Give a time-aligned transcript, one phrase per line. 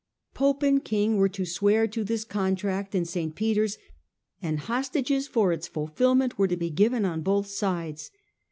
[0.33, 3.35] Pope and king were to swear to this contract in St.
[3.35, 3.77] Peter's,
[4.41, 8.09] and hostages for its fulfilment were to be given on both sides.